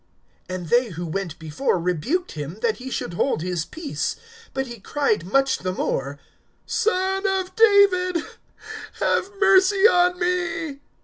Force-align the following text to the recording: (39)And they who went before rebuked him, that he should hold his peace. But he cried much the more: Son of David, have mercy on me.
(39)And 0.49 0.69
they 0.69 0.87
who 0.89 1.05
went 1.05 1.37
before 1.37 1.77
rebuked 1.79 2.31
him, 2.31 2.57
that 2.63 2.77
he 2.77 2.89
should 2.89 3.13
hold 3.13 3.43
his 3.43 3.65
peace. 3.65 4.15
But 4.51 4.65
he 4.65 4.79
cried 4.79 5.27
much 5.27 5.59
the 5.59 5.73
more: 5.73 6.17
Son 6.65 7.27
of 7.27 7.55
David, 7.55 8.17
have 8.93 9.29
mercy 9.39 9.87
on 9.87 10.17
me. 10.19 10.79